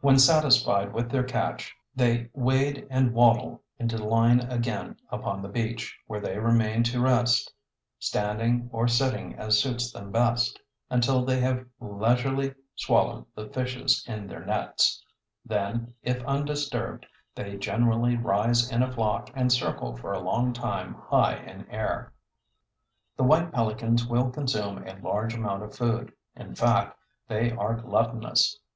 [0.00, 5.98] When satisfied with their catch, they wade and waddle into line again upon the beach,
[6.06, 7.52] where they remain to rest,
[7.98, 14.28] standing or sitting as suits them best, until they have leisurely swallowed the fishes in
[14.28, 15.04] their nets;
[15.44, 17.04] then, if undisturbed,
[17.34, 22.12] they generally rise in a flock and circle for a long time high in air."
[23.16, 26.96] The White Pelicans will consume a large amount of food; in fact,
[27.26, 28.56] they are gluttonous.